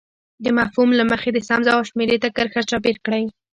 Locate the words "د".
0.43-0.45, 1.33-1.37